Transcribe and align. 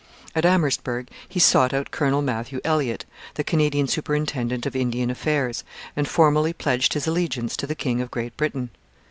At 0.33 0.45
Amherstburg 0.47 1.09
he 1.29 1.39
sought 1.39 1.75
out 1.75 1.91
Colonel 1.91 2.23
Matthew 2.23 2.59
Elliott, 2.65 3.05
the 3.35 3.43
Canadian 3.43 3.85
superintendent 3.87 4.65
of 4.65 4.75
Indian 4.75 5.11
Affairs, 5.11 5.63
and 5.95 6.07
formally 6.07 6.53
pledged 6.53 6.95
his 6.95 7.05
allegiance 7.05 7.55
to 7.57 7.67
the 7.67 7.75
king 7.75 8.01
of 8.01 8.09
Great 8.09 8.35
Britain. 8.35 8.71